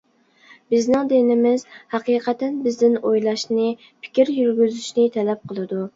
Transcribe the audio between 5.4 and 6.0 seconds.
قىلىدۇ.